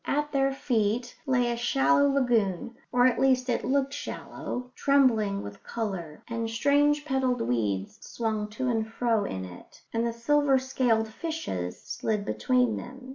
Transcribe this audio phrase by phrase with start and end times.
[0.07, 5.61] At their feet lay a shallow lagoon or at least it looked shallow trembling with
[5.61, 11.07] colour; and strange petalled weeds swung to and fro in it, and the silver scaled
[11.07, 13.09] fishes slid between them.